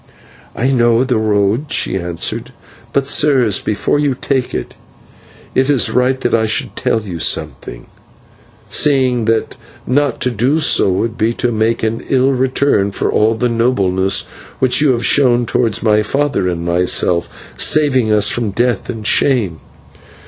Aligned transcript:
"I 0.55 0.69
know 0.71 1.03
the 1.03 1.19
road," 1.19 1.71
she 1.71 1.95
answered, 1.95 2.51
"but, 2.91 3.05
sirs, 3.05 3.59
before 3.59 3.99
you 3.99 4.15
take 4.15 4.51
it, 4.51 4.73
it 5.53 5.69
is 5.69 5.91
right 5.91 6.19
that 6.21 6.33
I 6.33 6.47
should 6.47 6.75
tell 6.75 7.01
you 7.01 7.19
something, 7.19 7.85
seeing 8.67 9.25
that 9.25 9.57
not 9.85 10.19
to 10.21 10.31
do 10.31 10.59
so 10.59 10.89
would 10.91 11.19
be 11.19 11.33
to 11.35 11.51
make 11.51 11.83
an 11.83 12.03
ill 12.09 12.31
return 12.31 12.89
for 12.91 13.11
all 13.11 13.35
the 13.35 13.47
nobleness 13.47 14.23
which 14.57 14.81
you 14.81 14.93
have 14.93 15.05
shown 15.05 15.45
towards 15.45 15.83
my 15.83 16.01
father 16.01 16.49
and 16.49 16.65
myself, 16.65 17.29
saving 17.55 18.11
us 18.11 18.27
from 18.31 18.49
death 18.49 18.89
and 18.89 19.05
shame. 19.05 19.59